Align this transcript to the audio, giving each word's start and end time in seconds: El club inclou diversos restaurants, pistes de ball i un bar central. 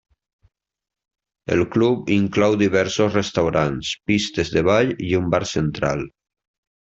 El 1.55 1.59
club 1.75 2.07
inclou 2.15 2.57
diversos 2.61 3.17
restaurants, 3.17 3.91
pistes 4.13 4.51
de 4.55 4.65
ball 4.69 4.91
i 5.11 5.15
un 5.19 5.29
bar 5.35 5.43
central. 5.55 6.03